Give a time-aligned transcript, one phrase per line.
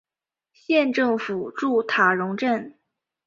[0.51, 2.73] 县政府驻塔荣镇。